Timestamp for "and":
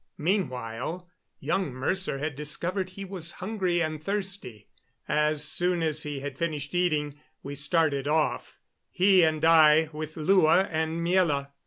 3.83-4.03, 9.23-9.45, 10.71-11.05